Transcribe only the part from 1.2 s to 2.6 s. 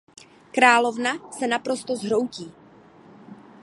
se naprosto zhroutí.